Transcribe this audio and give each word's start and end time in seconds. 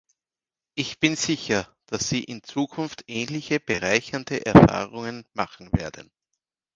Ich 0.73 0.99
bin 0.99 1.15
sicher, 1.15 1.71
dass 1.85 2.09
Sie 2.09 2.23
in 2.23 2.41
Zukunft 2.41 3.03
ähnlich 3.07 3.49
bereichernde 3.67 4.43
Erfahrungen 4.47 5.27
machen 5.35 5.71
werden. 5.73 6.09